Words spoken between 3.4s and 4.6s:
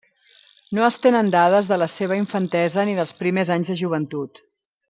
anys de joventut.